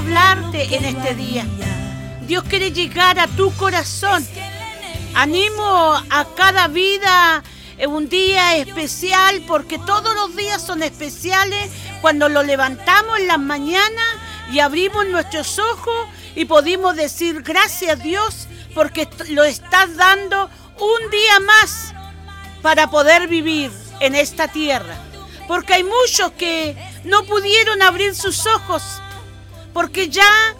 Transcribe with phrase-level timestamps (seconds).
[0.00, 1.46] hablarte en este día.
[2.22, 4.26] Dios quiere llegar a tu corazón.
[5.14, 5.62] Animo
[6.08, 7.42] a cada vida
[7.76, 13.38] en un día especial porque todos los días son especiales cuando lo levantamos en las
[13.38, 14.10] mañanas
[14.50, 21.40] y abrimos nuestros ojos y podemos decir gracias Dios porque lo estás dando un día
[21.40, 21.92] más
[22.62, 24.96] para poder vivir en esta tierra.
[25.46, 28.82] Porque hay muchos que no pudieron abrir sus ojos
[29.72, 30.54] porque ya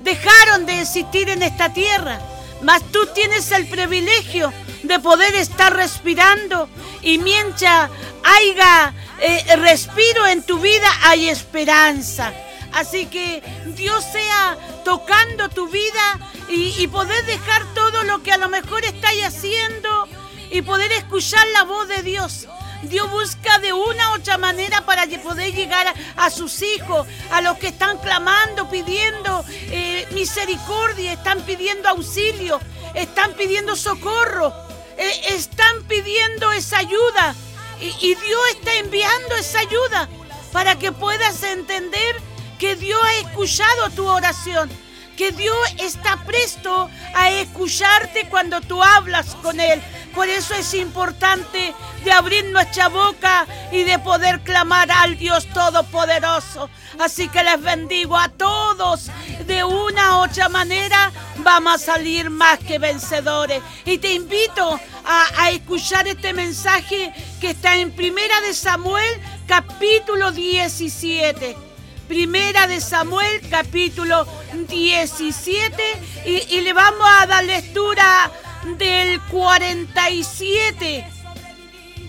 [0.00, 2.20] dejaron de existir en esta tierra.
[2.62, 6.68] Mas tú tienes el privilegio de poder estar respirando
[7.02, 7.90] y mientras
[8.22, 12.32] haya eh, respiro en tu vida hay esperanza.
[12.72, 13.42] Así que
[13.76, 16.18] Dios sea tocando tu vida
[16.48, 20.08] y, y poder dejar todo lo que a lo mejor estáis haciendo
[20.50, 22.46] y poder escuchar la voz de Dios.
[22.82, 27.58] Dios busca de una u otra manera para poder llegar a, sus hijos, a los
[27.58, 32.60] que están clamando, pidiendo eh, misericordia, están pidiendo auxilio,
[32.94, 34.52] están pidiendo socorro,
[34.96, 37.34] eh, están pidiendo esa ayuda.
[37.80, 40.08] y Dios está enviando esa ayuda
[40.52, 42.16] para que puedas entender
[42.58, 44.70] que Dios ha escuchado tu oración
[45.16, 49.80] que Dios está presto a escucharte cuando tú hablas con Él.
[50.14, 51.74] Por eso es importante
[52.04, 56.68] de abrir nuestra boca y de poder clamar al Dios Todopoderoso.
[56.98, 59.10] Así que les bendigo a todos.
[59.46, 63.62] De una u otra manera vamos a salir más que vencedores.
[63.84, 70.30] Y te invito a, a escuchar este mensaje que está en Primera de Samuel capítulo
[70.30, 71.71] 17.
[72.12, 74.28] Primera de Samuel capítulo
[74.68, 75.82] 17
[76.26, 78.30] y, le vamos a dar lectura
[78.76, 81.06] del 47,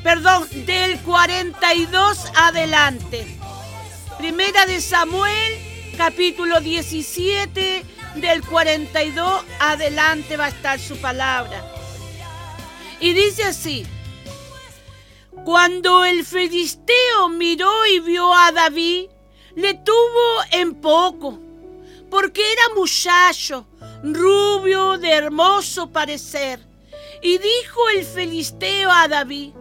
[0.04, 3.26] perdón, del 42 adelante.
[4.18, 5.54] Primera de Samuel
[5.96, 11.64] capítulo 17 del 42 adelante va a estar su palabra.
[13.00, 13.86] Y dice así,
[15.46, 19.13] cuando el filisteo miró y vio a David,
[19.56, 21.40] le tuvo en poco,
[22.10, 23.66] porque era muchacho,
[24.04, 26.60] rubio, de hermoso parecer.
[27.22, 29.54] Y dijo el filisteo a David,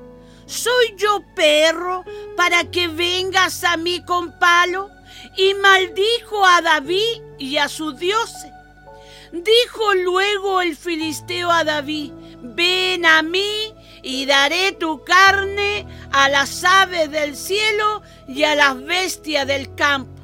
[0.47, 2.05] ¿soy yo perro
[2.37, 4.91] para que vengas a mí con palo?
[5.37, 8.51] Y maldijo a David y a sus dioses.
[9.33, 16.65] Dijo luego el filisteo a David, ven a mí y daré tu carne a las
[16.65, 20.21] aves del cielo y a las bestias del campo.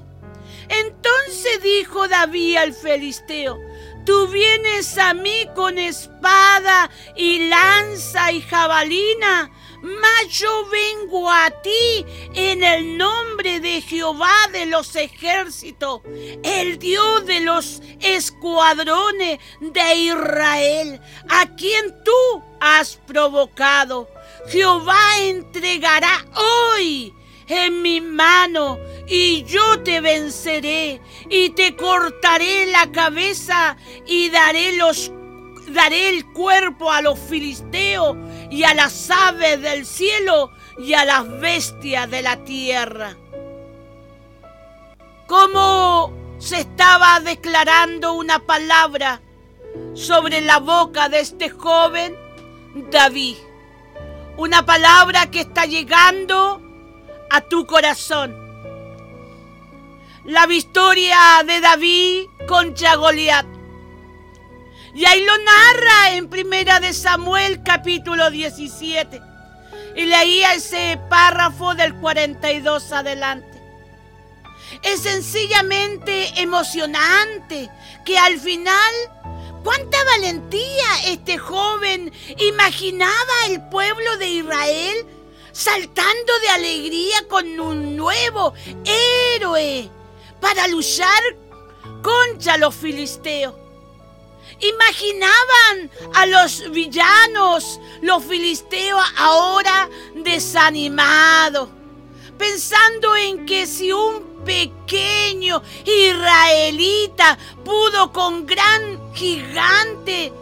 [0.68, 3.58] Entonces dijo David al Filisteo,
[4.04, 9.50] tú vienes a mí con espada y lanza y jabalina,
[9.82, 16.02] mas yo vengo a ti en el nombre de Jehová de los ejércitos,
[16.42, 24.08] el Dios de los escuadrones de Israel, a quien tú has provocado.
[24.48, 27.14] Jehová entregará hoy
[27.48, 31.00] en mi mano y yo te venceré
[31.30, 35.12] y te cortaré la cabeza y daré los
[35.72, 38.16] daré el cuerpo a los filisteos
[38.50, 43.16] y a las aves del cielo y a las bestias de la tierra.
[45.26, 49.20] Como se estaba declarando una palabra
[49.94, 52.16] sobre la boca de este joven
[52.90, 53.36] David.
[54.36, 56.62] Una palabra que está llegando
[57.30, 58.36] a tu corazón.
[60.24, 63.57] La victoria de David contra Goliat.
[64.98, 69.22] Y ahí lo narra en Primera de Samuel capítulo 17.
[69.94, 73.62] Y leía ese párrafo del 42 adelante.
[74.82, 77.70] Es sencillamente emocionante
[78.04, 78.92] que al final,
[79.62, 85.06] cuánta valentía este joven imaginaba el pueblo de Israel
[85.52, 88.52] saltando de alegría con un nuevo
[88.84, 89.88] héroe
[90.40, 91.22] para luchar
[92.02, 93.67] contra los filisteos.
[94.60, 101.68] Imaginaban a los villanos, los filisteos ahora desanimados,
[102.36, 110.32] pensando en que si un pequeño israelita pudo con gran gigante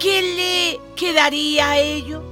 [0.00, 2.22] ¿qué le quedaría a ello?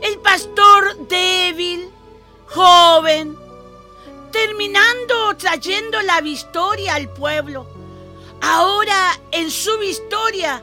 [0.00, 1.90] El pastor débil,
[2.46, 3.36] joven,
[4.30, 7.66] terminando trayendo la victoria al pueblo.
[8.40, 10.62] Ahora en su victoria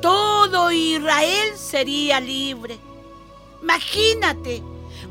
[0.00, 2.78] todo Israel sería libre.
[3.62, 4.62] Imagínate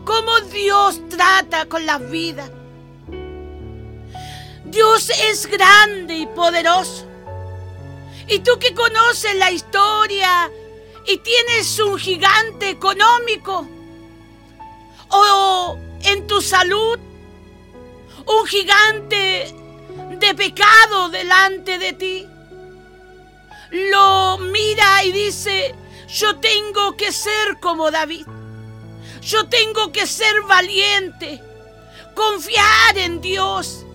[0.04, 2.50] cómo Dios trata con las vidas.
[4.66, 7.06] Dios es grande y poderoso.
[8.28, 10.52] Y tú que conoces la historia
[11.08, 13.68] y tienes un gigante económico
[15.10, 17.00] o en tu salud,
[18.26, 19.54] un gigante
[20.20, 22.28] de pecado delante de ti,
[23.72, 25.76] lo mira y dice,
[26.08, 28.26] yo tengo que ser como David.
[29.22, 31.42] Yo tengo que ser valiente,
[32.16, 33.86] confiar en Dios,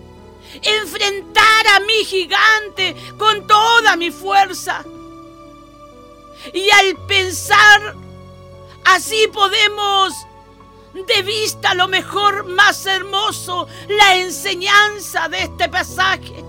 [0.61, 4.85] enfrentar a mi gigante con toda mi fuerza.
[6.53, 7.95] Y al pensar
[8.85, 10.13] así podemos
[11.03, 16.43] de vista lo mejor más hermoso, la enseñanza de este pasaje.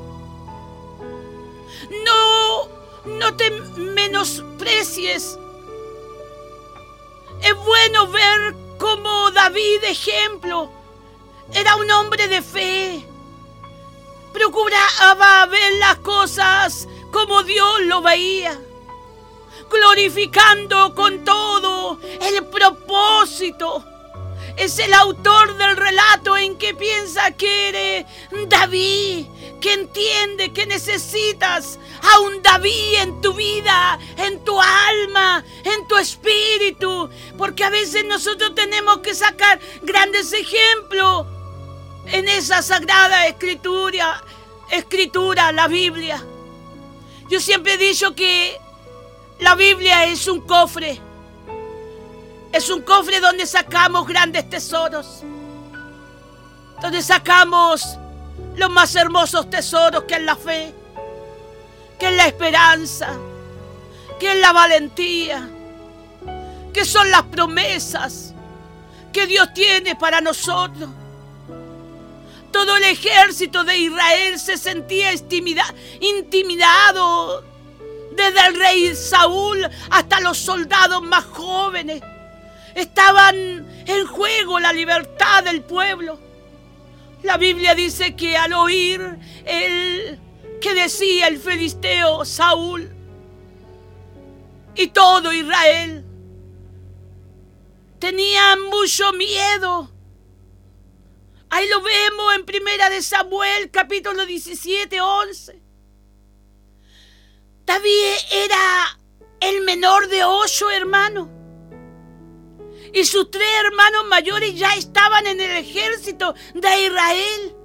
[2.04, 2.68] No,
[3.04, 5.38] no te menosprecies.
[7.42, 10.70] Es bueno ver como David, ejemplo,
[11.52, 13.04] era un hombre de fe.
[14.32, 18.60] Procuraba ver las cosas como Dios lo veía,
[19.68, 23.84] glorificando con todo el propósito.
[24.56, 28.06] Es el autor del relato en que piensa que eres
[28.48, 29.26] David,
[29.60, 35.98] que entiende que necesitas a un David en tu vida, en tu alma, en tu
[35.98, 37.10] espíritu.
[37.36, 41.26] Porque a veces nosotros tenemos que sacar grandes ejemplos
[42.06, 44.22] en esa sagrada escritura,
[44.70, 46.24] escritura, la Biblia.
[47.28, 48.58] Yo siempre he dicho que
[49.38, 51.00] la Biblia es un cofre.
[52.56, 55.20] Es un cofre donde sacamos grandes tesoros.
[56.80, 57.98] Donde sacamos
[58.56, 60.72] los más hermosos tesoros que es la fe,
[61.98, 63.10] que es la esperanza,
[64.18, 65.46] que es la valentía,
[66.72, 68.32] que son las promesas
[69.12, 70.88] que Dios tiene para nosotros.
[72.50, 75.12] Todo el ejército de Israel se sentía
[76.00, 77.44] intimidado,
[78.12, 82.02] desde el rey Saúl hasta los soldados más jóvenes.
[82.76, 83.34] Estaban
[83.86, 86.20] en juego la libertad del pueblo.
[87.22, 89.00] La Biblia dice que al oír
[89.46, 90.20] el
[90.60, 92.90] que decía el filisteo Saúl
[94.74, 96.04] y todo Israel,
[97.98, 99.90] tenían mucho miedo.
[101.48, 105.62] Ahí lo vemos en Primera de Samuel, capítulo 17, 11.
[107.64, 108.98] David era
[109.40, 111.35] el menor de ocho hermanos
[112.92, 117.56] y sus tres hermanos mayores ya estaban en el ejército de Israel.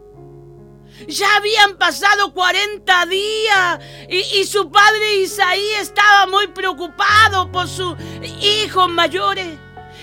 [1.08, 7.96] Ya habían pasado 40 días y, su padre Isaí estaba muy preocupado por sus
[8.42, 9.48] hijos mayores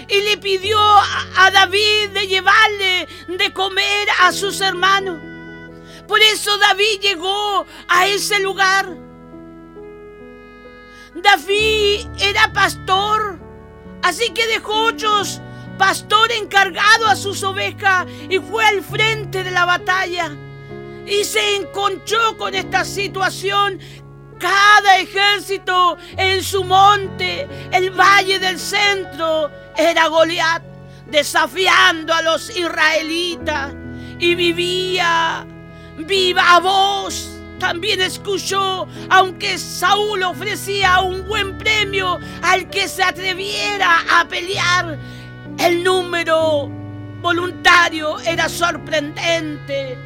[0.09, 5.21] y le pidió a David de llevarle de comer a sus hermanos.
[6.09, 8.89] Por eso David llegó a ese lugar.
[11.15, 13.48] David era pastor
[14.02, 15.23] Así que dejó ocho
[15.78, 20.37] pastor encargado a sus ovejas y fue al frente de la batalla.
[21.07, 23.78] Y se encontró con esta situación.
[24.38, 30.62] Cada ejército en su monte, el valle del centro, era Goliat,
[31.07, 33.75] desafiando a los israelitas.
[34.21, 35.47] Y vivía
[35.99, 44.27] viva voz también escuchó, aunque Saúl ofrecía un buen premio al que se atreviera a
[44.27, 44.99] pelear,
[45.59, 46.71] el número
[47.21, 49.99] voluntario era sorprendente.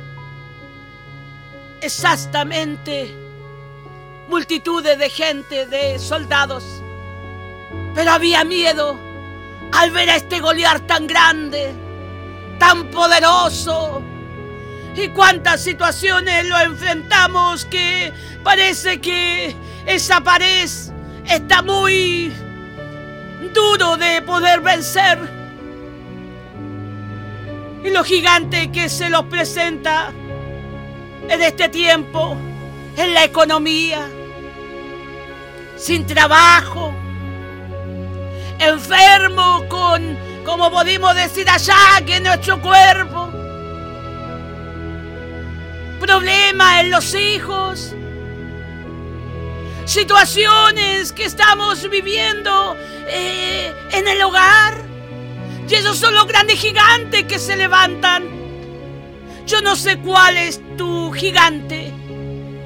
[1.80, 3.14] Exactamente,
[4.28, 6.64] multitudes de gente, de soldados.
[7.94, 8.99] Pero había miedo
[9.73, 11.75] al ver a este Goliat tan grande,
[12.59, 14.02] tan poderoso,
[14.94, 19.54] y cuántas situaciones lo enfrentamos que parece que
[19.87, 20.68] esa pared
[21.26, 22.32] está muy
[23.54, 25.18] duro de poder vencer.
[27.84, 30.12] Y lo gigante que se los presenta
[31.28, 32.37] en este tiempo,
[32.96, 34.08] en la economía,
[35.76, 36.94] sin trabajo,
[38.58, 43.31] enfermo con, como pudimos decir allá, que nuestro cuerpo
[46.02, 47.94] problemas en los hijos.
[49.85, 52.76] situaciones que estamos viviendo
[53.09, 54.75] eh, en el hogar.
[55.68, 58.25] Y esos son los grandes gigantes que se levantan.
[59.47, 61.92] Yo no sé cuál es tu gigante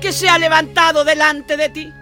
[0.01, 1.93] que se ha levantado delante de ti.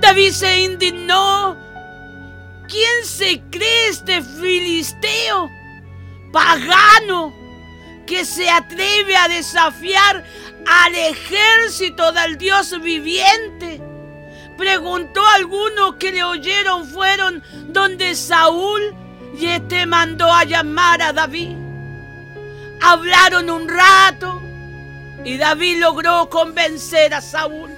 [0.00, 1.56] David se indignó.
[2.68, 5.48] ¿Quién se cree este filisteo
[6.32, 7.37] pagano
[8.08, 10.24] que se atreve a desafiar
[10.66, 13.80] al ejército del Dios viviente?
[14.56, 18.94] Preguntó alguno que le oyeron fueron donde Saúl
[19.38, 21.54] y este mandó a llamar a David.
[22.80, 24.40] Hablaron un rato
[25.24, 27.70] y David logró convencer a Saúl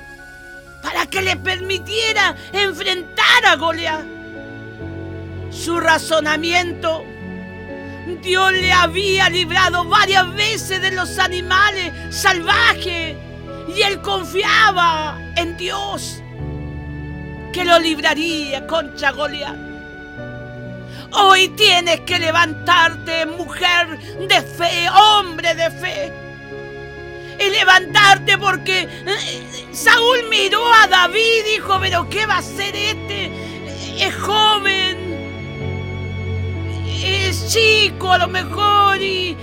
[0.80, 4.04] para que le permitiera enfrentar a Goliat.
[5.50, 7.04] Su razonamiento,
[8.18, 13.16] Dios le había librado varias veces de los animales salvajes
[13.74, 16.22] y él confiaba en Dios
[17.52, 19.56] que lo libraría contra Goliat.
[21.12, 23.98] Hoy tienes que levantarte, mujer
[24.28, 26.12] de fe, hombre de fe
[27.40, 32.76] y levantarte porque eh, Saúl miró a David y dijo, pero ¿qué va a hacer
[32.76, 33.32] este?
[33.98, 34.89] Es joven,
[37.10, 39.36] es chico a lo mejor y,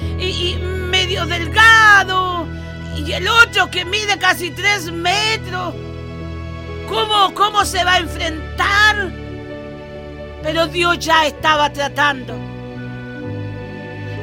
[0.89, 2.47] medio delgado.
[2.95, 5.73] Y el otro que mide casi tres metros.
[6.87, 9.11] ¿Cómo, ¿Cómo se va a enfrentar?
[10.43, 12.33] Pero Dios ya estaba tratando.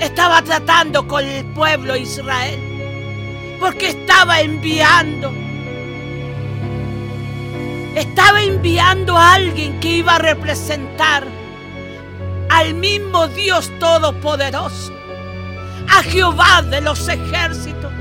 [0.01, 2.61] Estaba tratando con el pueblo Israel
[3.61, 5.33] porque estaba enviando.
[7.95, 11.44] Estaba enviando a alguien que iba a representar
[12.55, 14.93] al mismo Dios Todopoderoso,
[15.89, 17.93] a Jehová de los ejércitos.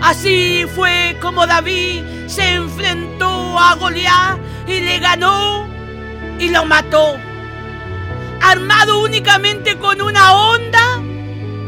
[0.00, 5.68] Así fue como David se enfrentó a Goliat y le ganó
[6.38, 7.16] y lo mató.
[8.40, 11.00] Armado únicamente con una onda,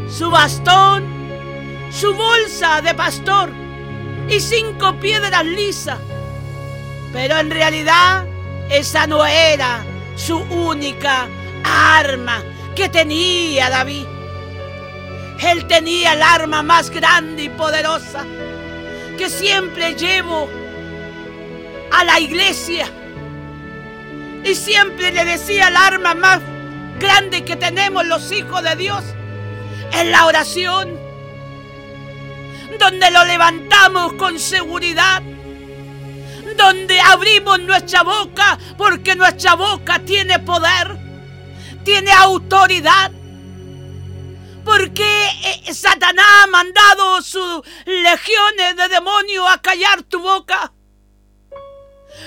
[0.09, 1.15] su bastón
[1.91, 3.49] su bolsa de pastor
[4.27, 5.99] y cinco piedras lisas.
[7.13, 8.25] Pero en realidad
[8.69, 11.27] esa no era su única
[11.63, 12.43] arma
[12.75, 14.05] que tenía David.
[15.41, 18.25] Él tenía el arma más grande y poderosa
[19.17, 20.49] que siempre llevo
[21.91, 22.87] a la iglesia.
[24.43, 26.41] Y siempre le decía el arma más
[26.99, 29.03] grande que tenemos los hijos de Dios
[29.93, 30.99] es la oración
[32.79, 35.21] donde lo levantamos con seguridad,
[36.55, 40.97] donde abrimos nuestra boca porque nuestra boca tiene poder,
[41.83, 43.11] tiene autoridad.
[44.63, 50.73] Porque eh, Satanás ha mandado sus legiones de demonios a callar tu boca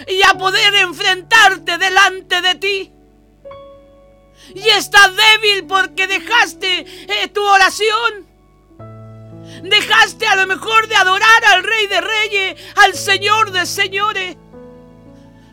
[0.07, 2.93] y a poder enfrentarte delante de ti.
[4.55, 8.28] Y estás débil porque dejaste eh, tu oración.
[9.63, 14.37] Dejaste a lo mejor de adorar al Rey de Reyes, al Señor de Señores.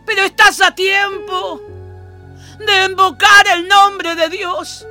[0.06, 1.62] Pero estás a tiempo
[2.60, 4.86] de invocar el nombre de Dios.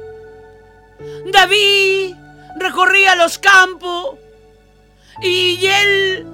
[1.26, 2.14] David
[2.56, 4.18] recorría los campos
[5.23, 6.26] y él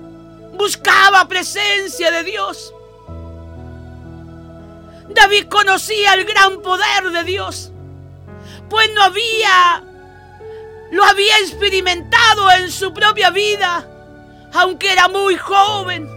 [0.54, 2.74] buscaba presencia de Dios.
[5.08, 7.72] David conocía el gran poder de Dios,
[8.68, 9.82] pues no había
[10.90, 13.86] lo había experimentado en su propia vida,
[14.52, 16.08] aunque era muy joven,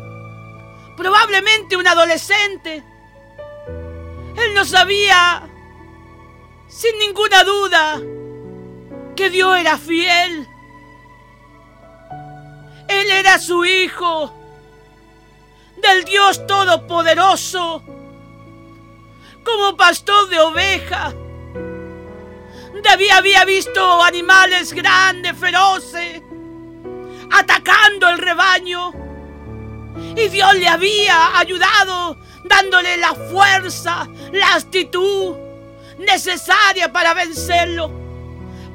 [0.98, 2.84] probablemente un adolescente.
[4.36, 5.44] Él no sabía,
[6.68, 8.02] sin ninguna duda,
[9.16, 10.48] que Dios era fiel.
[12.88, 14.34] Él era su hijo
[15.78, 17.84] del Dios Todopoderoso,
[19.44, 21.14] como pastor de ovejas
[22.84, 26.22] David había visto animales grandes, feroces,
[27.32, 28.92] atacando el rebaño.
[30.16, 35.36] Y Dios le había ayudado, dándole la fuerza, la actitud
[35.98, 37.90] necesaria para vencerlo.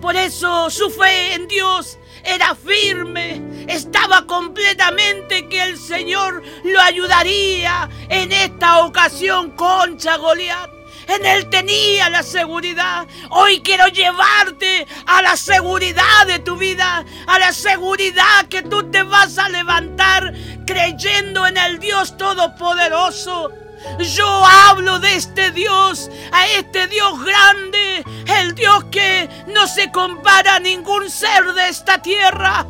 [0.00, 7.88] Por eso su fe en Dios era firme, estaba completamente que el Señor lo ayudaría
[8.08, 10.77] en esta ocasión contra Goliat.
[11.08, 13.06] En Él tenía la seguridad.
[13.30, 19.02] Hoy quiero llevarte a la seguridad de tu vida, a la seguridad que tú te
[19.02, 20.34] vas a levantar
[20.66, 23.50] creyendo en el Dios Todopoderoso.
[23.98, 28.04] Yo hablo de este Dios, a este Dios grande,
[28.40, 32.66] el Dios que no se compara a ningún ser de esta tierra,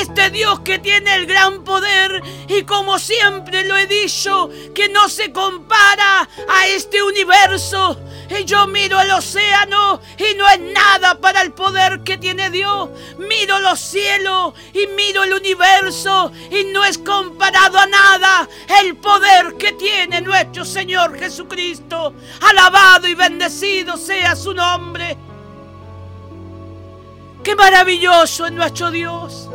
[0.00, 5.08] Este Dios que tiene el gran poder y como siempre lo he dicho, que no
[5.08, 7.98] se compara a este universo.
[8.30, 12.88] Y yo miro el océano y no es nada para el poder que tiene Dios.
[13.18, 18.48] Miro los cielos y miro el universo y no es comparado a nada
[18.80, 22.14] el poder que tiene nuestro Señor Jesucristo.
[22.40, 25.16] Alabado y bendecido sea su nombre.
[27.42, 29.48] Qué maravilloso es nuestro Dios.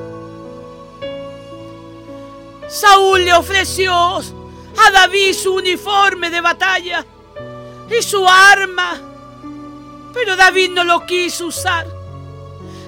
[2.68, 7.06] Saúl le ofreció a David su uniforme de batalla
[7.90, 9.00] y su arma,
[10.14, 11.88] pero David no lo quiso usar.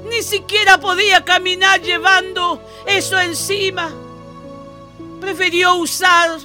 [0.10, 3.90] Ni siquiera podía caminar llevando eso encima.
[5.22, 6.40] Prefirió usar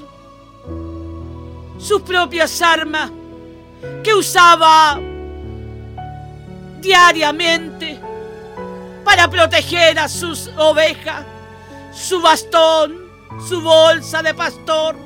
[1.78, 3.10] sus propias armas
[4.02, 5.00] que usaba
[6.80, 8.00] diariamente
[9.04, 11.24] para proteger a sus ovejas,
[11.92, 13.03] su bastón,
[13.40, 14.96] su bolsa de pastor,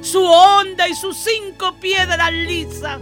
[0.00, 2.98] su onda y sus cinco piedras lisas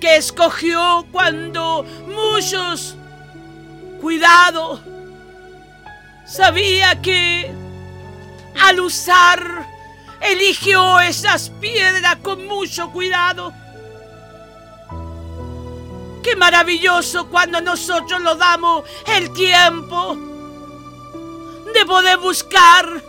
[0.00, 2.96] que escogió cuando muchos,
[4.00, 4.80] cuidado,
[6.26, 7.50] sabía que
[8.60, 9.66] al usar
[10.20, 13.52] eligió esas piedras con mucho cuidado.
[16.22, 20.16] Qué maravilloso cuando nosotros lo damos el tiempo
[21.72, 23.02] de poder buscar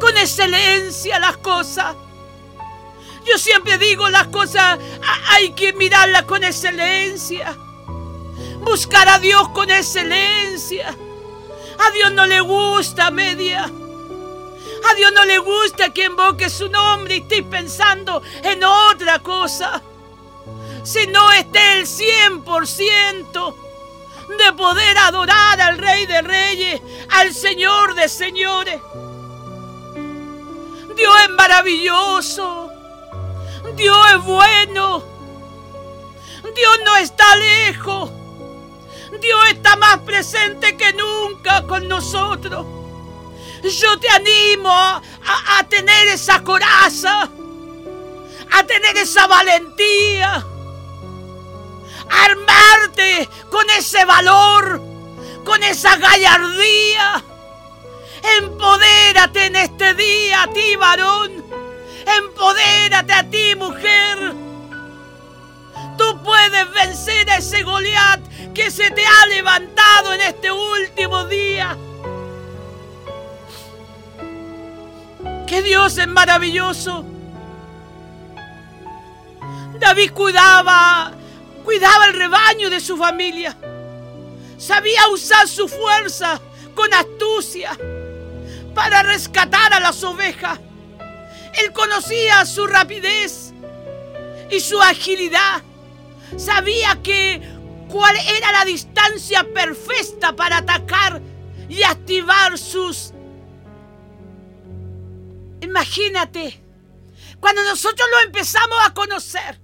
[0.00, 1.96] con excelencia las cosas.
[3.24, 4.78] Yo siempre digo las cosas
[5.30, 7.56] hay que mirarlas con excelencia.
[8.60, 10.88] Buscar a Dios con excelencia.
[11.78, 13.64] A Dios no le gusta media.
[13.64, 19.82] A Dios no le gusta que invoque su nombre y esté pensando en otra cosa.
[20.84, 23.54] Si no esté el 100%
[24.38, 28.80] de poder adorar al Rey de Reyes, al Señor de Señores.
[30.96, 32.70] Dios es maravilloso.
[33.74, 35.04] Dios es bueno.
[36.54, 38.10] Dios no está lejos.
[39.20, 42.66] Dios está más presente que nunca con nosotros.
[43.62, 45.02] Yo te animo a,
[45.68, 47.28] tener esa coraza,
[48.52, 50.44] a tener esa valentía,
[52.10, 54.80] a armarte con ese valor,
[55.44, 57.24] con esa gallardía
[58.26, 61.44] Empodérate en este día a ti, varón.
[62.18, 64.34] Empodérate a ti, mujer.
[65.96, 68.20] Tú puedes vencer a ese Goliat
[68.52, 71.76] que se te ha levantado en este último día.
[75.46, 77.04] Que Dios es maravilloso.
[79.78, 81.12] David cuidaba,
[81.64, 83.56] cuidaba el rebaño de su familia.
[84.58, 86.40] Sabía usar su fuerza
[86.74, 87.76] con astucia
[88.76, 90.60] para rescatar a las ovejas.
[91.54, 93.54] Él conocía su rapidez
[94.50, 95.62] y su agilidad.
[96.36, 97.40] Sabía que
[97.88, 101.22] cuál era la distancia perfecta para atacar
[101.70, 103.14] y activar sus...
[105.62, 106.62] Imagínate,
[107.40, 109.58] cuando nosotros lo empezamos a conocer,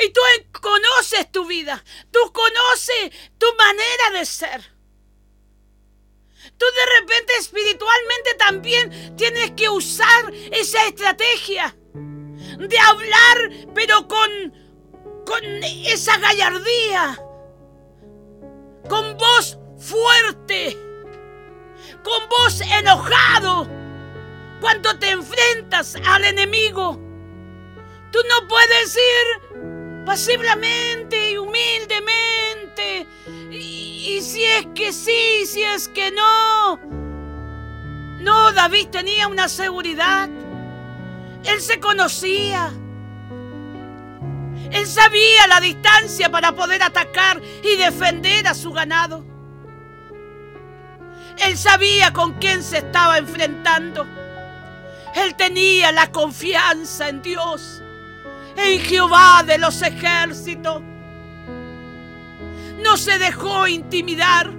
[0.00, 0.20] y tú
[0.60, 4.81] conoces tu vida, tú conoces tu manera de ser.
[6.58, 11.76] Tú de repente espiritualmente también tienes que usar esa estrategia
[12.58, 14.52] de hablar, pero con,
[15.24, 15.44] con
[15.86, 17.18] esa gallardía,
[18.88, 20.76] con voz fuerte,
[22.02, 23.68] con voz enojado,
[24.60, 26.98] cuando te enfrentas al enemigo.
[28.10, 33.06] Tú no puedes ir pasiblemente y humildemente
[34.04, 36.76] y si es que sí, si es que no.
[38.20, 40.28] No, David tenía una seguridad.
[41.44, 42.72] Él se conocía.
[44.70, 49.24] Él sabía la distancia para poder atacar y defender a su ganado.
[51.38, 54.06] Él sabía con quién se estaba enfrentando.
[55.14, 57.82] Él tenía la confianza en Dios,
[58.56, 60.82] en Jehová de los ejércitos
[62.82, 64.50] no se dejó intimidar.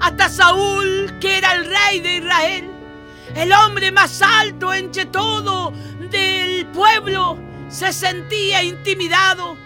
[0.00, 2.70] Hasta Saúl, que era el rey de Israel,
[3.34, 5.72] el hombre más alto entre todo
[6.10, 9.56] del pueblo, se sentía intimidado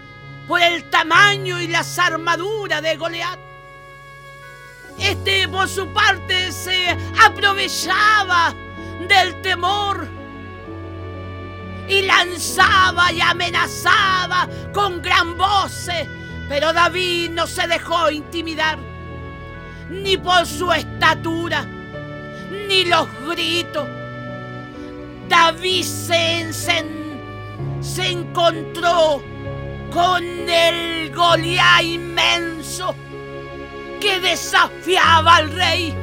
[0.46, 3.38] por el tamaño y las armaduras de Goliat.
[4.98, 8.54] Este, por su parte, se aprovechaba
[9.08, 10.08] del temor
[11.88, 15.88] y lanzaba y amenazaba con gran voz
[16.50, 18.76] pero David no se dejó intimidar.
[19.88, 21.64] ni por su estatura,
[22.68, 23.88] ni los gritos.
[25.28, 26.52] David se,
[27.80, 29.22] se encontró
[29.92, 32.96] con el Goliat inmenso
[34.00, 35.94] que desafiaba al rey,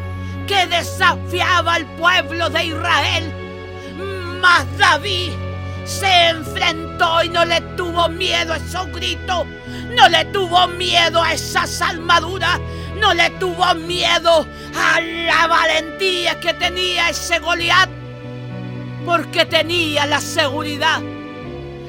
[0.48, 3.34] que desafiaba al pueblo de Israel.
[4.42, 5.32] Mas David
[5.84, 9.46] se enfrentó y no le tuvo miedo a esos gritos,
[9.98, 12.60] no le tuvo miedo a esas armaduras,
[13.00, 17.90] no le tuvo miedo a la valentía que tenía ese Goliat,
[19.06, 21.02] porque tenía la seguridad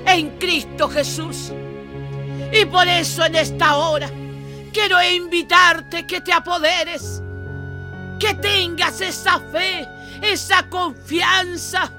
[0.06, 1.52] en Cristo Jesús.
[2.50, 4.10] Y por eso en esta hora
[4.72, 7.22] quiero invitarte que te apoderes,
[8.18, 9.86] que tengas esa fe,
[10.22, 11.92] esa confianza.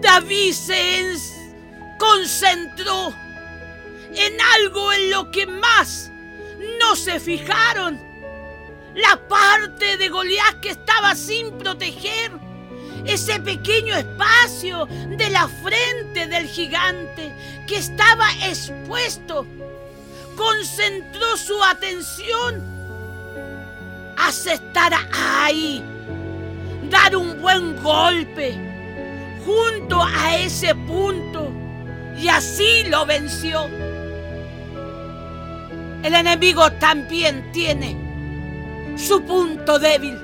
[0.00, 1.14] David se
[1.98, 3.12] concentró
[4.14, 6.10] en algo en lo que más
[6.80, 8.00] no se fijaron.
[8.94, 12.32] La parte de Goliat que estaba sin proteger.
[13.04, 17.32] Ese pequeño espacio de la frente del gigante
[17.66, 19.46] que estaba expuesto,
[20.36, 22.62] concentró su atención.
[24.18, 25.82] Hacia estar ahí,
[26.90, 28.58] dar un buen golpe.
[29.46, 31.50] Junto a ese punto.
[32.18, 33.66] Y así lo venció.
[36.02, 37.96] El enemigo también tiene
[38.96, 40.18] su punto débil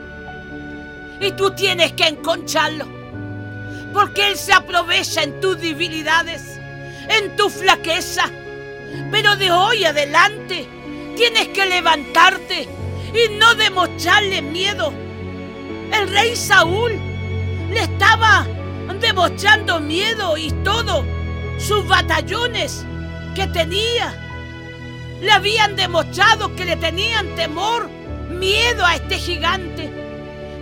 [1.21, 2.87] y tú tienes que enconcharlo.
[3.93, 6.59] Porque Él se aprovecha en tus debilidades,
[7.09, 8.31] en tu flaqueza.
[9.11, 10.67] Pero de hoy adelante
[11.17, 12.69] tienes que levantarte
[13.13, 14.93] y no demostrarle miedo.
[15.93, 16.93] El rey Saúl
[17.71, 18.47] le estaba
[19.01, 21.05] demostrando miedo y todo.
[21.59, 22.85] Sus batallones
[23.35, 24.26] que tenía
[25.21, 27.89] le habían demostrado que le tenían temor,
[28.29, 29.91] miedo a este gigante.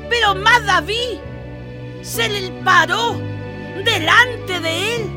[0.09, 1.19] Pero más David
[2.03, 3.21] se le paró
[3.85, 5.11] delante de él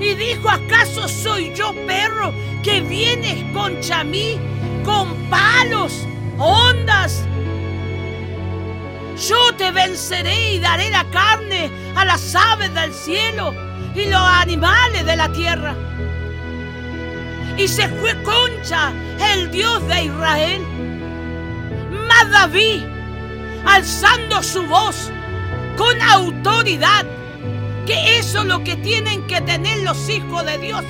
[0.00, 2.32] y dijo, ¿acaso soy yo perro
[2.62, 4.38] que vienes contra mí
[4.84, 6.06] con palos,
[6.38, 7.24] ondas?
[9.28, 13.54] Yo te venceré y daré la carne a las aves del cielo
[13.94, 15.74] y los animales de la tierra.
[17.56, 18.92] Y se fue concha
[19.32, 20.62] el Dios de Israel.
[22.08, 22.96] Mas David
[23.66, 25.10] alzando su voz
[25.76, 27.04] con autoridad,
[27.86, 30.84] que eso es lo que tienen que tener los hijos de Dios,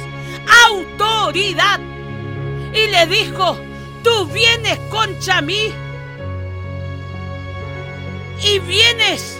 [0.67, 1.81] autoridad.
[2.73, 3.59] Y le dijo,
[4.05, 5.73] tú vienes contra mí
[8.45, 9.39] y vienes,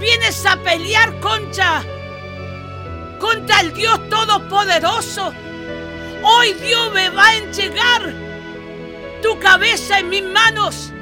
[0.00, 1.82] vienes a pelear contra,
[3.18, 5.32] contra el Dios Todopoderoso.
[6.28, 8.12] Hoy Dios me va a entregar
[9.22, 10.92] tu cabeza en mis manos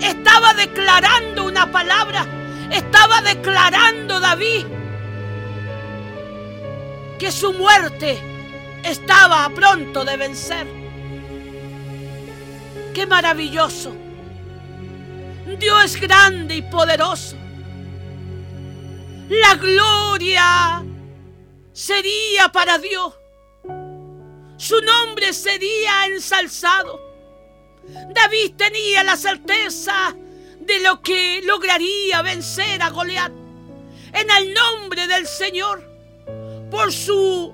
[0.00, 2.26] estaba declarando una palabra.
[2.70, 4.66] Estaba declarando David
[7.18, 8.18] que su muerte
[8.82, 10.66] estaba a pronto de vencer.
[12.94, 13.94] Qué maravilloso.
[15.58, 17.36] Dios es grande y poderoso.
[19.28, 20.84] La gloria
[21.72, 23.14] sería para Dios.
[24.62, 27.00] Su nombre sería ensalzado.
[28.14, 30.14] David tenía la certeza
[30.60, 33.32] de lo que lograría vencer a Goliat.
[34.12, 35.82] En el nombre del Señor,
[36.70, 37.52] por su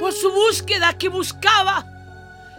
[0.00, 1.86] por su búsqueda que buscaba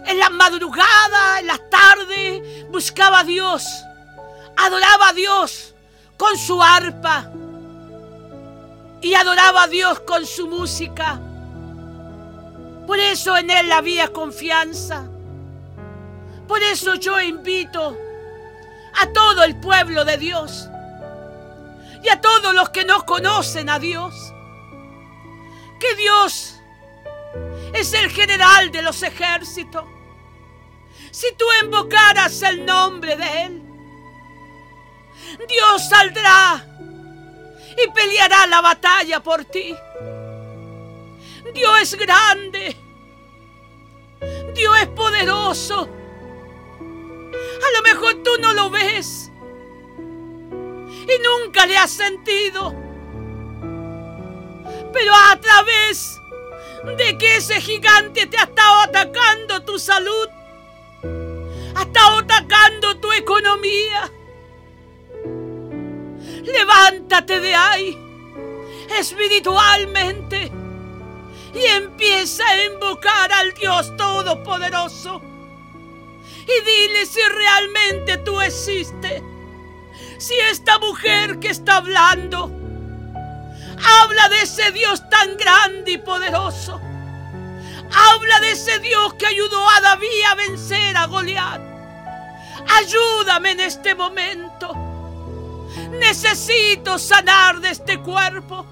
[0.06, 3.62] en la madrugada, en la tarde, buscaba a Dios,
[4.56, 5.74] adoraba a Dios
[6.16, 7.30] con su arpa
[9.02, 11.20] y adoraba a Dios con su música.
[12.90, 15.08] Por eso en Él había confianza.
[16.48, 17.96] Por eso yo invito
[19.00, 20.68] a todo el pueblo de Dios
[22.02, 24.12] y a todos los que no conocen a Dios,
[25.78, 26.56] que Dios
[27.74, 29.84] es el general de los ejércitos.
[31.12, 33.62] Si tú invocaras el nombre de Él,
[35.48, 36.66] Dios saldrá
[37.70, 39.76] y peleará la batalla por ti.
[41.52, 42.76] Dios es grande.
[44.54, 45.88] Dios es poderoso.
[46.80, 49.30] A lo mejor tú no lo ves.
[50.08, 52.74] Y nunca le has sentido.
[54.92, 56.20] Pero a través
[56.96, 60.28] de que ese gigante te ha estado atacando tu salud,
[61.74, 64.10] ha estado atacando tu economía.
[66.42, 67.98] Levántate de ahí
[68.98, 70.50] espiritualmente
[71.54, 75.20] y empieza a invocar al Dios Todopoderoso.
[76.42, 79.22] Y dile si realmente tú existes.
[80.18, 82.50] Si esta mujer que está hablando
[84.02, 86.80] habla de ese Dios tan grande y poderoso.
[87.92, 91.60] Habla de ese Dios que ayudó a David a vencer a Goliat.
[92.68, 94.72] Ayúdame en este momento.
[95.90, 98.66] Necesito sanar de este cuerpo.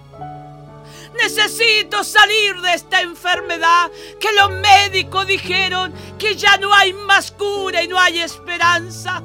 [1.22, 7.83] Necesito salir de esta enfermedad que los médicos dijeron que ya no hay más cura
[7.83, 9.20] y no hay esperanza.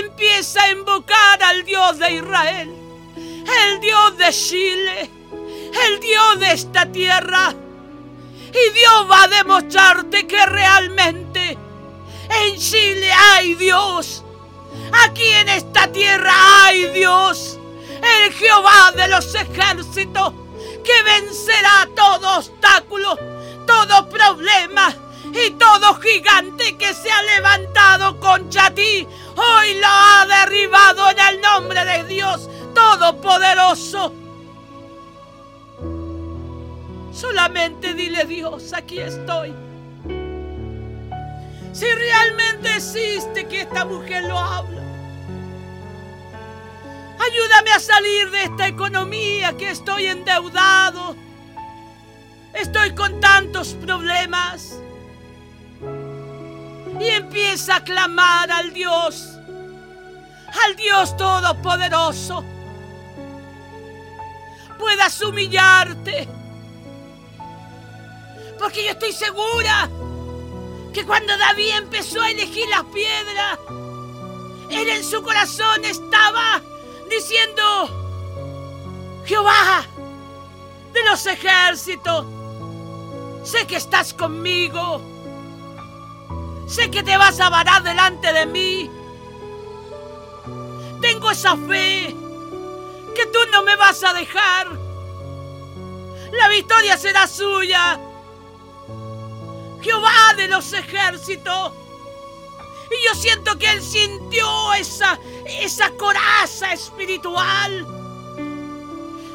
[0.00, 2.70] Empieza a invocar al Dios de Israel,
[3.16, 5.10] el Dios de Chile,
[5.86, 7.54] el Dios de esta tierra.
[8.48, 11.58] Y Dios va a demostrarte que realmente
[12.30, 14.24] en Chile hay Dios.
[15.04, 16.32] Aquí en esta tierra
[16.64, 17.57] hay Dios.
[18.02, 20.32] El Jehová de los ejércitos
[20.84, 23.16] que vencerá todo obstáculo,
[23.66, 24.94] todo problema
[25.32, 29.06] y todo gigante que se ha levantado contra ti.
[29.36, 34.12] Hoy lo ha derribado en el nombre de Dios Todopoderoso.
[37.12, 39.52] Solamente dile Dios, aquí estoy.
[41.72, 44.87] Si realmente existe que esta mujer lo habla.
[47.20, 51.16] Ayúdame a salir de esta economía que estoy endeudado.
[52.54, 54.78] Estoy con tantos problemas.
[57.00, 59.28] Y empieza a clamar al Dios,
[60.64, 62.44] al Dios Todopoderoso.
[64.78, 66.28] Puedas humillarte.
[68.58, 69.88] Porque yo estoy segura
[70.92, 73.58] que cuando David empezó a elegir las piedras,
[74.70, 76.60] él en su corazón estaba
[77.08, 77.62] diciendo,
[79.24, 79.84] Jehová
[80.92, 82.26] de los ejércitos,
[83.44, 85.00] sé que estás conmigo,
[86.66, 88.90] sé que te vas a varar delante de mí,
[91.00, 92.14] tengo esa fe
[93.14, 94.68] que tú no me vas a dejar,
[96.32, 97.98] la victoria será suya.
[99.80, 101.72] Jehová de los ejércitos.
[102.90, 105.18] Y yo siento que él sintió esa,
[105.60, 107.86] esa coraza espiritual.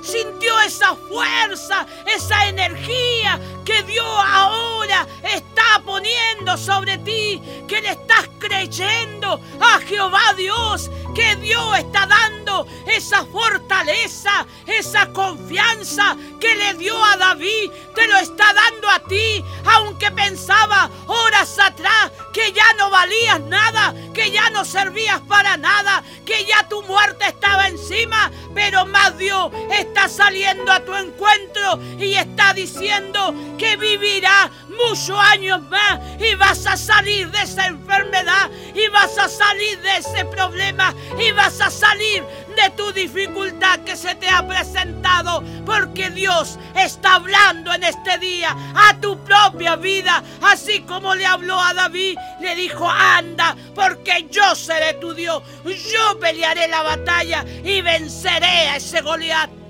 [0.01, 8.29] Sintió esa fuerza, esa energía que Dios ahora está poniendo sobre ti, que le estás
[8.39, 17.03] creyendo a Jehová Dios, que Dios está dando esa fortaleza, esa confianza que le dio
[17.03, 22.89] a David, te lo está dando a ti, aunque pensaba horas atrás que ya no
[22.89, 28.85] valías nada, que ya no servías para nada, que ya tu muerte estaba encima, pero
[28.85, 35.99] más Dios está saliendo a tu encuentro y está diciendo que vivirá muchos años más
[36.19, 41.31] y vas a salir de esa enfermedad y vas a salir de ese problema y
[41.31, 42.23] vas a salir
[42.55, 48.55] de tu dificultad que se te ha presentado porque Dios está hablando en este día
[48.75, 50.23] a tu propia vida.
[50.41, 55.41] Así como le habló a David le dijo anda porque yo seré tu Dios.
[55.65, 59.62] Yo pelearé la batalla y venceré a ese Goliat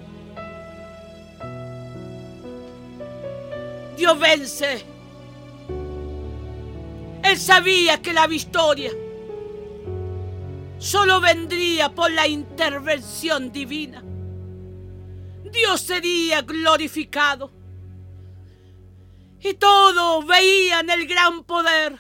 [4.04, 4.86] Dios vence.
[7.24, 8.92] Él sabía que la victoria
[10.78, 14.04] solo vendría por la intervención divina.
[15.50, 17.50] Dios sería glorificado.
[19.40, 21.98] Y todos veían el gran poder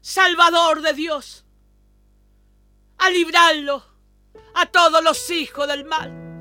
[0.00, 1.44] salvador de Dios
[2.98, 3.84] a librarlo
[4.56, 6.31] a todos los hijos del mal.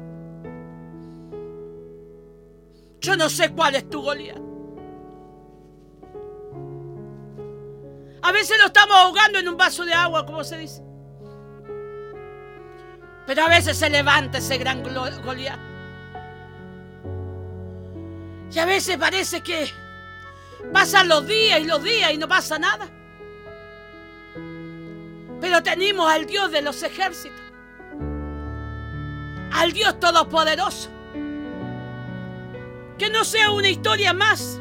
[3.01, 4.37] Yo no sé cuál es tu Goliat.
[8.21, 10.83] A veces lo estamos ahogando en un vaso de agua, como se dice.
[13.25, 15.59] Pero a veces se levanta ese gran Goliat.
[18.51, 19.67] Y a veces parece que
[20.71, 22.87] pasan los días y los días y no pasa nada.
[25.39, 27.41] Pero tenemos al Dios de los ejércitos.
[29.53, 31.00] Al Dios todopoderoso
[33.01, 34.59] que no sea una historia más,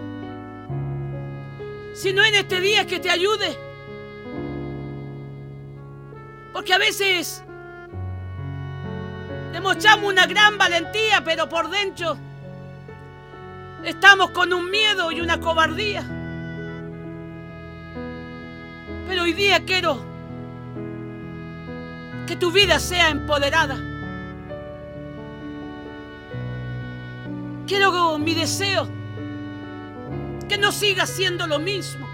[1.92, 3.54] sino en este día que te ayude.
[6.54, 7.44] Porque a veces
[9.52, 12.16] demostramos una gran valentía, pero por dentro
[13.84, 16.02] estamos con un miedo y una cobardía.
[19.06, 20.02] Pero hoy día quiero
[22.26, 23.89] que tu vida sea empoderada.
[27.70, 28.88] Quiero mi deseo
[30.48, 32.10] que no siga siendo lo mismo,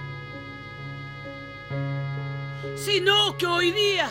[2.75, 4.11] sino que hoy día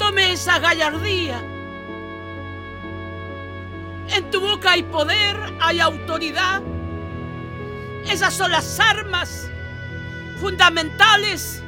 [0.00, 1.38] tome esa gallardía.
[4.08, 6.60] En tu boca hay poder, hay autoridad.
[8.10, 9.48] Esas son las armas
[10.40, 11.62] fundamentales.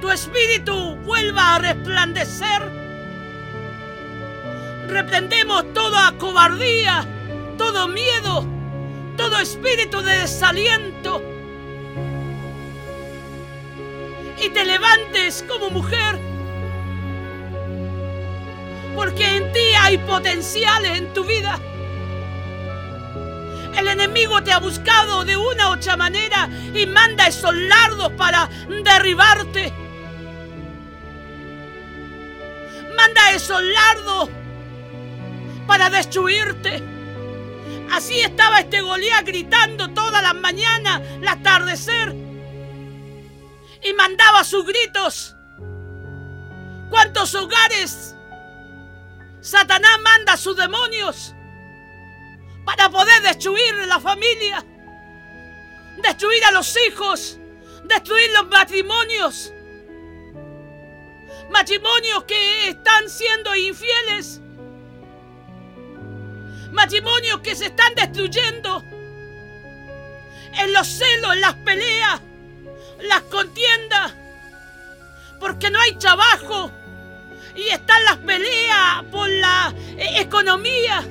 [0.00, 2.85] Tu espíritu vuelva a resplandecer.
[4.88, 7.06] Reprendemos toda cobardía
[7.56, 8.46] todo miedo,
[9.16, 11.22] todo espíritu de desaliento.
[14.38, 16.18] Y te levantes como mujer.
[18.94, 21.58] Porque en ti hay potenciales en tu vida.
[23.76, 28.48] El enemigo te ha buscado de una u otra manera y manda esos lardos para
[28.82, 29.72] derribarte.
[32.96, 34.30] Manda esos lardos
[35.66, 36.82] para destruirte.
[37.90, 42.14] Así estaba este Goliat gritando todas las mañanas, el atardecer.
[43.82, 45.36] Y mandaba sus gritos.
[46.90, 48.14] ¿Cuántos hogares
[49.40, 51.34] Satanás manda a sus demonios
[52.64, 54.64] para poder destruir la familia?
[56.02, 57.38] Destruir a los hijos,
[57.84, 59.52] destruir los matrimonios.
[61.50, 64.40] Matrimonios que están siendo infieles
[66.76, 68.84] matrimonios que se están destruyendo,
[70.58, 72.20] en los celos, en las peleas,
[73.00, 74.12] las contiendas,
[75.40, 76.70] porque no hay trabajo.
[77.56, 81.02] Y están las peleas por la eh, economía,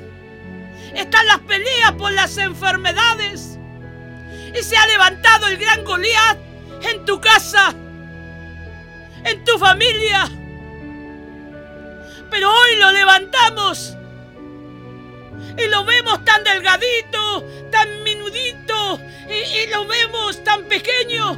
[0.93, 3.57] están las peleas por las enfermedades.
[4.53, 6.37] Y se ha levantado el gran Goliat
[6.83, 7.73] en tu casa,
[9.23, 10.29] en tu familia.
[12.29, 13.95] Pero hoy lo levantamos
[15.57, 21.37] y lo vemos tan delgadito, tan minudito, y, lo vemos tan pequeño.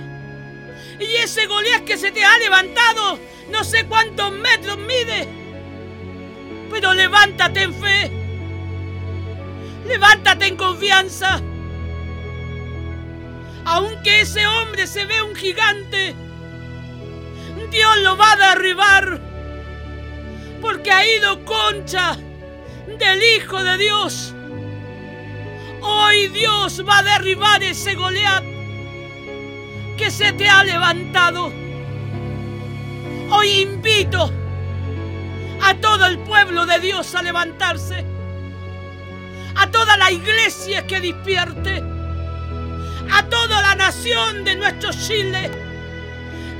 [0.99, 5.27] Y ese Goliat que se te ha levantado, no sé cuántos metros mide,
[6.71, 8.11] pero levántate en fe,
[9.85, 11.41] levántate en confianza.
[13.65, 16.15] Aunque ese hombre se ve un gigante,
[17.69, 19.19] Dios lo va a derribar,
[20.61, 22.17] porque ha ido concha
[22.95, 24.33] del Hijo de Dios.
[25.81, 28.43] Hoy Dios va a derribar ese Goliat
[29.97, 31.51] que se te ha levantado.
[33.29, 34.31] Hoy invito
[35.61, 38.05] a todo el pueblo de Dios a levantarse.
[39.55, 41.83] A toda la iglesia que despierte.
[43.11, 45.51] A toda la nación de nuestro Chile.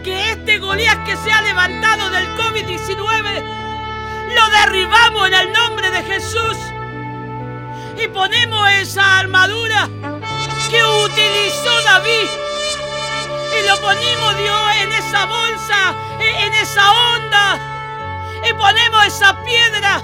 [0.04, 3.67] Que este Goliat que se ha levantado del COVID-19
[4.38, 6.58] lo derribamos en el nombre de Jesús.
[7.98, 9.90] Y ponemos esa armadura
[10.70, 12.28] que utilizó David.
[13.58, 17.60] Y lo ponemos Dios en esa bolsa, en esa onda.
[18.48, 20.04] Y ponemos esa piedra.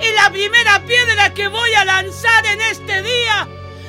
[0.00, 3.48] Y la primera piedra que voy a lanzar en este día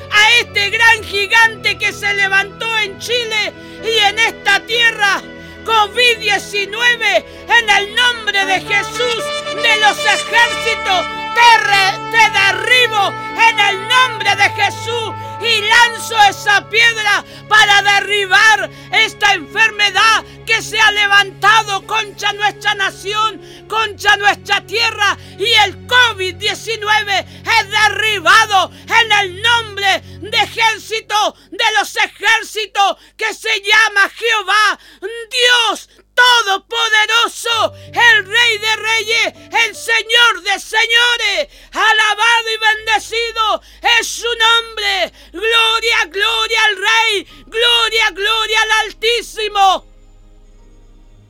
[0.10, 5.22] a este gran gigante que se levantó en Chile y en esta tierra
[5.66, 9.24] COVID-19 en el nombre de Jesús
[9.62, 11.06] de los ejércitos.
[11.38, 13.14] Te, derribo
[13.50, 20.80] en el nombre de Jesús y lanzo esa piedra para derribar esta enfermedad que se
[20.80, 29.42] ha levantado contra nuestra nación, contra nuestra tierra y el COVID-19 es derribado en el
[29.42, 38.76] nombre de ejército, de los ejércitos que se llama Jehová, Dios Todopoderoso, el Rey de
[38.76, 39.34] Reyes,
[39.66, 43.62] el Señor de Señores, alabado y bendecido
[44.00, 45.14] es su nombre.
[45.32, 49.86] Gloria, gloria al Rey, gloria, gloria al Altísimo.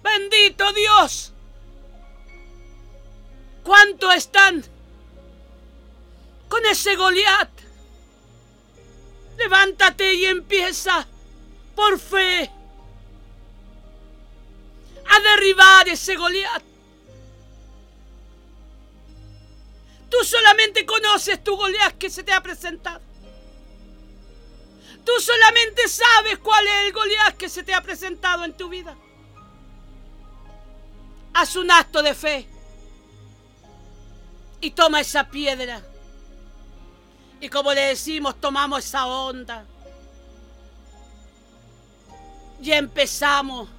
[0.02, 1.34] Bendito Dios.
[3.64, 4.64] ¿Cuánto están
[6.48, 7.50] con ese Goliat?
[9.38, 11.06] Levántate y empieza
[11.76, 12.50] por fe
[15.10, 16.64] a derribar ese Goliat.
[20.10, 23.02] Tú solamente conoces tu Goliat que se te ha presentado.
[25.06, 28.96] Tú solamente sabes cuál es el Goliat que se te ha presentado en tu vida.
[31.34, 32.48] Haz un acto de fe
[34.60, 35.82] y toma esa piedra.
[37.40, 39.66] Y como le decimos, tomamos esa onda.
[42.62, 43.70] Y empezamos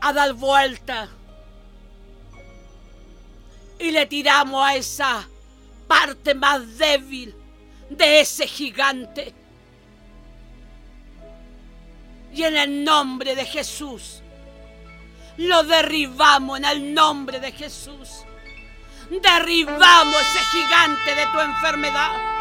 [0.00, 1.08] a dar vuelta
[3.78, 5.28] y le tiramos a esa
[5.88, 7.34] parte más débil
[7.88, 9.34] de ese gigante.
[12.32, 14.22] Y en el nombre de Jesús,
[15.36, 18.24] lo derribamos en el nombre de Jesús.
[19.10, 22.39] Derribamos ese gigante de tu enfermedad.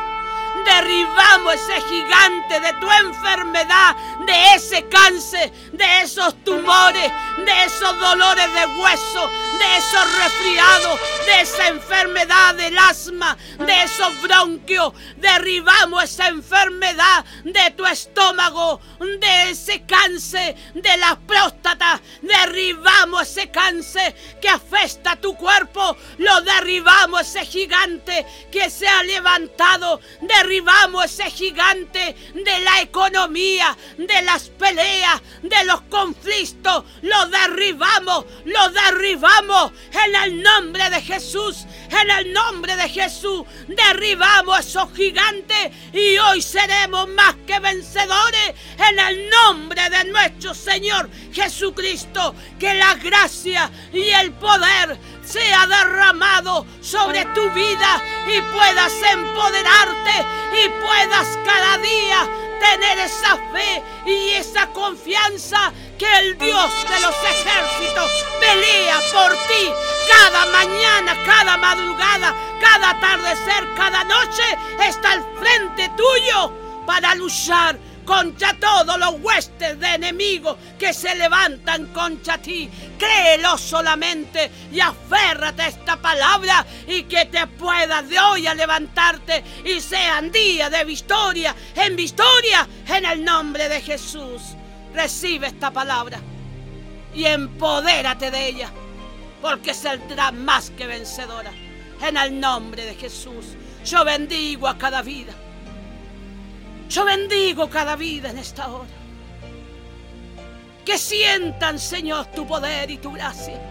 [0.66, 3.96] Derribamos ese gigante de tu enfermedad,
[4.26, 7.12] de ese cáncer, de esos tumores,
[7.46, 9.30] de esos dolores de hueso,
[9.60, 14.94] de esos resfriados, de esa enfermedad del asma, de esos bronquios.
[15.18, 22.02] Derribamos esa enfermedad de tu estómago, de ese cáncer de la próstata.
[22.22, 25.96] Derribamos ese cáncer que afecta tu cuerpo.
[26.18, 30.00] Lo derribamos ese gigante que se ha levantado.
[30.22, 36.86] Derribamos ese gigante de la economía, de las peleas, de los conflictos.
[37.02, 41.66] Lo derribamos, lo derribamos en el nombre de Jesús.
[41.90, 48.54] En el nombre de Jesús derribamos esos gigantes y hoy seremos más que vencedores
[48.90, 52.36] en el nombre de nuestro Señor Jesucristo.
[52.60, 54.98] Que la gracia y el poder
[55.30, 62.28] sea derramado sobre tu vida y puedas empoderarte y puedas cada día
[62.60, 69.72] tener esa fe y esa confianza que el Dios de los ejércitos pelea por ti
[70.10, 74.44] cada mañana, cada madrugada, cada atardecer, cada noche.
[74.84, 76.52] Está al frente tuyo
[76.86, 77.78] para luchar
[78.10, 82.68] contra todos los huestes de enemigos que se levantan contra ti.
[82.98, 89.44] Créelo solamente y aférrate a esta palabra y que te puedas de hoy a levantarte
[89.64, 94.42] y sean días de victoria en victoria en el nombre de Jesús.
[94.92, 96.20] Recibe esta palabra
[97.14, 98.72] y empodérate de ella
[99.40, 101.52] porque saldrá más que vencedora.
[102.02, 103.56] En el nombre de Jesús,
[103.86, 105.36] yo bendigo a cada vida
[106.90, 108.90] yo bendigo cada vida en esta hora.
[110.84, 113.62] Que sientan, Señor, tu poder y tu gracia.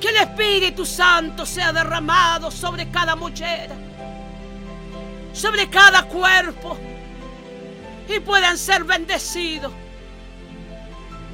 [0.00, 3.76] Que el Espíritu Santo sea derramado sobre cada muchera,
[5.32, 6.76] sobre cada cuerpo
[8.08, 9.72] y puedan ser bendecidos.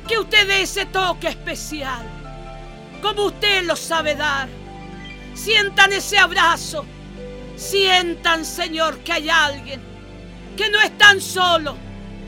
[0.06, 2.04] Que usted dé ese toque especial,
[3.00, 4.48] como usted lo sabe dar.
[5.34, 6.84] Sientan ese abrazo.
[7.56, 9.89] Sientan, Señor, que hay alguien
[10.60, 11.74] que no es tan solo,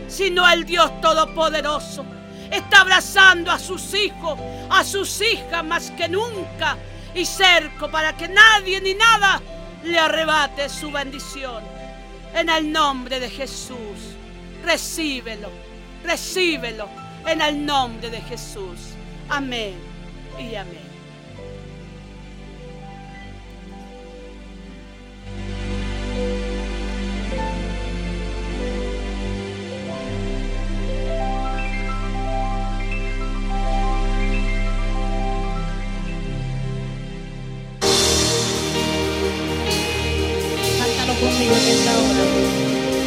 [0.09, 2.03] sino el Dios Todopoderoso.
[2.51, 4.39] Está abrazando a sus hijos,
[4.71, 6.79] a sus hijas más que nunca
[7.15, 9.39] y cerco para que nadie ni nada
[9.85, 11.63] le arrebate su bendición.
[12.35, 14.17] En el nombre de Jesús,
[14.65, 15.51] recíbelo,
[16.03, 16.89] recíbelo
[17.27, 18.79] en el nombre de Jesús.
[19.29, 19.75] Amén
[20.39, 20.92] y amén.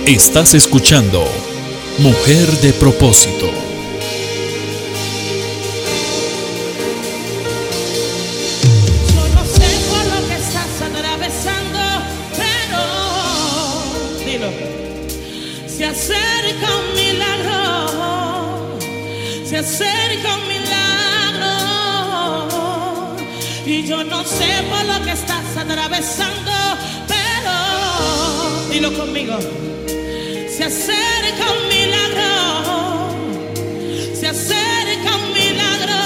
[0.08, 1.26] Estás escuchando
[1.98, 3.48] Mujer de propósito.
[9.16, 11.80] Yo no sé por lo que estás atravesando,
[12.38, 12.82] pero
[14.24, 14.52] dilo.
[15.68, 18.78] Se acerca un milagro,
[19.44, 21.56] se acerca un milagro.
[23.66, 26.52] Y yo no sé por lo que estás atravesando,
[27.08, 29.40] pero dilo conmigo
[30.56, 32.32] se acerca un milagro,
[34.14, 36.00] se acerca un milagro.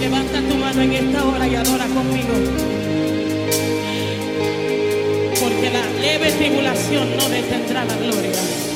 [0.00, 2.34] Levanta tu mano en esta hora y adora conmigo.
[5.38, 8.75] Porque la leve tribulación no detendrá la gloria.